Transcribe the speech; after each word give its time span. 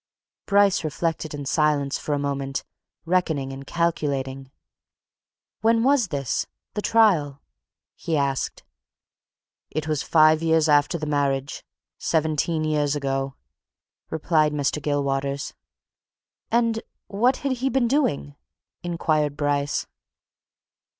Bryce 0.47 0.83
reflected 0.83 1.35
in 1.35 1.45
silence 1.45 1.99
for 1.99 2.15
a 2.15 2.17
moment 2.17 2.63
reckoning 3.05 3.53
and 3.53 3.67
calculating. 3.67 4.49
"When 5.59 5.83
was 5.83 6.07
this 6.07 6.47
the 6.73 6.81
trial?" 6.81 7.43
he 7.93 8.17
asked. 8.17 8.63
"It 9.69 9.87
was 9.87 10.01
five 10.01 10.41
years 10.41 10.67
after 10.67 10.97
the 10.97 11.05
marriage 11.05 11.63
seventeen 11.99 12.63
years 12.63 12.95
ago," 12.95 13.35
replied 14.09 14.53
Mr. 14.53 14.81
Gilwaters. 14.81 15.53
"And 16.49 16.81
what 17.05 17.37
had 17.45 17.51
he 17.61 17.69
been 17.69 17.87
doing?" 17.87 18.35
inquired 18.81 19.37
Bryce. 19.37 19.85